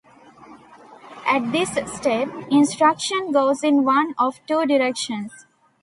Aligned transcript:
At 1.27 1.51
this 1.51 1.69
step, 1.85 2.29
instruction 2.49 3.31
goes 3.31 3.63
in 3.63 3.83
one 3.83 4.15
of 4.17 4.39
two 4.47 4.65
directions. 4.65 5.45